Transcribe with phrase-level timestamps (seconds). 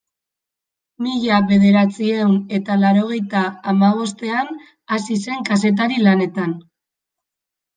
[1.07, 4.51] Mila bederatziehun eta laurogeita hamabostean
[4.97, 6.61] hasi zen kazetari lanetan.